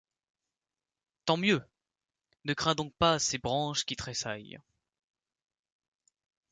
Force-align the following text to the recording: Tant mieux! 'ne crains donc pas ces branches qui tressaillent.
Tant 1.25 1.37
mieux! 1.37 1.61
'ne 2.45 2.55
crains 2.55 2.73
donc 2.73 2.91
pas 2.95 3.19
ces 3.19 3.37
branches 3.37 3.85
qui 3.85 3.95
tressaillent. 3.95 4.59